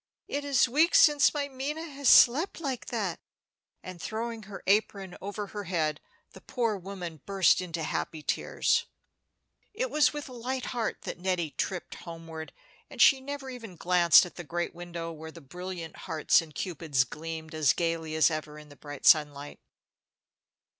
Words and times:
It 0.27 0.43
is 0.43 0.67
weeks 0.67 0.99
since 0.99 1.31
my 1.31 1.47
Minna 1.47 1.83
has 1.87 2.09
slept 2.09 2.59
like 2.59 2.87
that." 2.87 3.19
And 3.83 4.01
throwing 4.01 4.41
her 4.49 4.63
apron 4.65 5.15
over 5.21 5.45
her 5.53 5.65
head, 5.65 6.01
the 6.31 6.41
poor 6.41 6.75
woman 6.75 7.21
burst 7.27 7.61
into 7.61 7.83
happy 7.83 8.23
tears. 8.23 8.87
It 9.75 9.91
was 9.91 10.11
with 10.11 10.27
a 10.27 10.31
light 10.33 10.65
heart 10.73 11.03
that 11.03 11.19
Nettie 11.19 11.51
tripped 11.51 11.93
homeward, 11.93 12.51
and 12.89 12.99
she 12.99 13.21
never 13.21 13.51
even 13.51 13.75
glanced 13.75 14.25
at 14.25 14.37
the 14.37 14.43
great 14.43 14.73
window 14.73 15.11
where 15.11 15.31
the 15.31 15.39
brilliant 15.39 15.95
hearts 16.09 16.41
and 16.41 16.55
Cupids 16.55 17.03
gleamed 17.03 17.53
as 17.53 17.71
gayly 17.73 18.15
as 18.15 18.31
ever 18.31 18.57
in 18.57 18.69
the 18.69 18.75
bright 18.75 19.05
sunlight. 19.05 19.59